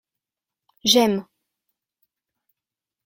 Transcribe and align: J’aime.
J’aime. 0.83 1.25